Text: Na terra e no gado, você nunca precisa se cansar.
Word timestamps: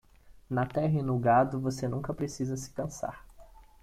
Na 0.49 0.65
terra 0.65 0.97
e 0.97 1.03
no 1.03 1.19
gado, 1.19 1.59
você 1.59 1.87
nunca 1.87 2.11
precisa 2.11 2.57
se 2.57 2.71
cansar. 2.71 3.23